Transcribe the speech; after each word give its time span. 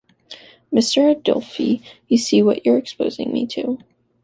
Mr. 0.73 1.11
Adolphe, 1.15 1.79
you 2.07 2.17
see 2.17 2.41
what 2.41 2.65
you're 2.65 2.75
exposing 2.79 3.31
me 3.31 3.45
to... 3.45 3.77